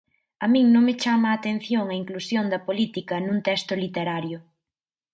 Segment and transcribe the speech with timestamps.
[0.43, 4.39] A min non me chama a atención a inclusión da política nun texto literario.